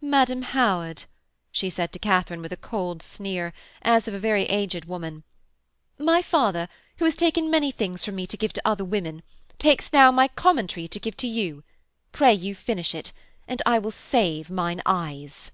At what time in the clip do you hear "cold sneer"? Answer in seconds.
2.56-3.52